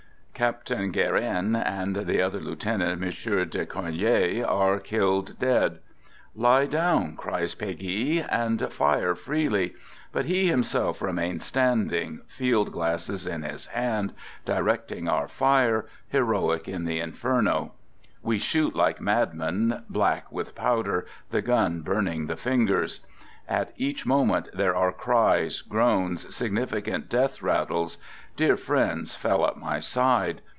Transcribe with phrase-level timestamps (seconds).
[0.33, 3.47] Captain Guerin and the other lieutenant, M.
[3.47, 5.77] de Cornilliere, are killed dead."
[6.35, 9.75] Lie down!" cries Peguy," and fire freely!"
[10.13, 16.85] but he himself remains standing, field glasses in his hand, directing our fire, heroic in
[16.85, 17.73] the inferno.
[18.23, 23.01] We shoot like madmen, black with powder, the gun burning the fingers.
[23.47, 27.97] At each moment there are cries, groans, significant death rattles;
[28.37, 30.41] dear friends fell at my side.